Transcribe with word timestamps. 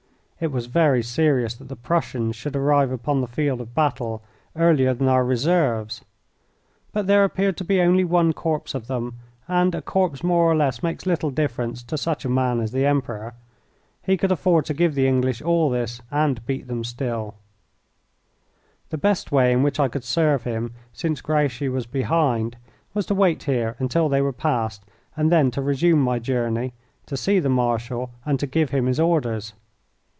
It 0.43 0.51
was 0.51 0.65
very 0.65 1.03
serious 1.03 1.53
that 1.53 1.67
the 1.69 1.75
Prussians 1.75 2.35
should 2.35 2.55
arrive 2.55 2.91
upon 2.91 3.21
the 3.21 3.27
field 3.27 3.61
of 3.61 3.75
battle 3.75 4.23
earlier 4.55 4.91
than 4.91 5.07
our 5.07 5.23
reserves, 5.23 6.03
but 6.91 7.05
there 7.05 7.23
appeared 7.23 7.57
to 7.57 7.63
be 7.63 7.79
only 7.79 8.03
one 8.03 8.33
corps 8.33 8.73
of 8.73 8.87
them, 8.87 9.17
and 9.47 9.75
a 9.75 9.83
corps 9.83 10.23
more 10.23 10.45
or 10.51 10.55
less 10.55 10.81
makes 10.81 11.05
little 11.05 11.29
difference 11.29 11.83
to 11.83 11.95
such 11.95 12.25
a 12.25 12.27
man 12.27 12.59
as 12.59 12.71
the 12.71 12.87
Emperor. 12.87 13.35
He 14.01 14.17
could 14.17 14.31
afford 14.31 14.65
to 14.65 14.73
give 14.73 14.95
the 14.95 15.07
English 15.07 15.43
all 15.43 15.69
this 15.69 16.01
and 16.09 16.43
beat 16.47 16.65
them 16.67 16.83
still. 16.83 17.35
The 18.89 18.97
best 18.97 19.31
way 19.31 19.51
in 19.51 19.61
which 19.61 19.79
I 19.79 19.89
could 19.89 20.03
serve 20.03 20.41
him, 20.43 20.73
since 20.91 21.21
Grouchy 21.21 21.69
was 21.69 21.85
behind, 21.85 22.57
was 22.95 23.05
to 23.05 23.13
wait 23.13 23.43
here 23.43 23.75
until 23.77 24.09
they 24.09 24.21
were 24.23 24.33
past, 24.33 24.85
and 25.15 25.31
then 25.31 25.51
to 25.51 25.61
resume 25.61 25.99
my 26.01 26.17
journey, 26.17 26.73
to 27.05 27.15
see 27.15 27.37
the 27.39 27.47
Marshal, 27.49 28.09
and 28.25 28.39
to 28.39 28.47
give 28.47 28.71
him 28.71 28.87
his 28.87 28.99
orders. 28.99 29.53